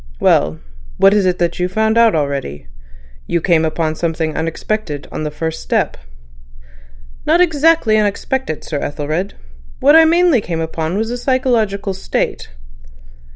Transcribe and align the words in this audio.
"Well! 0.19 0.57
What 0.97 1.13
is 1.13 1.27
it 1.27 1.37
that 1.37 1.59
you've 1.59 1.73
found 1.73 1.95
out 1.95 2.15
already? 2.15 2.65
You 3.27 3.39
came 3.39 3.63
upon 3.63 3.93
something 3.93 4.35
unexpected 4.35 5.07
on 5.11 5.21
the 5.25 5.29
first 5.29 5.61
step." 5.61 5.95
"Not 7.27 7.39
exactly 7.39 7.97
unexpected, 7.99 8.63
Sir 8.63 8.79
Ethelred. 8.79 9.35
What 9.79 9.95
I 9.95 10.05
mainly 10.05 10.41
came 10.41 10.59
upon 10.59 10.97
was 10.97 11.11
a 11.11 11.19
psychological 11.19 11.93
state." 11.93 12.49